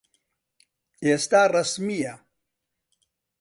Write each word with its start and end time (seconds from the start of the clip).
ئێستا 1.05 1.41
ڕەسمییە. 1.53 2.13